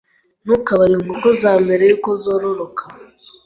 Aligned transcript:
Ntukabare 0.43 0.93
inkoko 0.95 1.27
zawe 1.39 1.59
mbere 1.67 1.83
yuko 1.89 2.09
zororoka. 2.21 2.83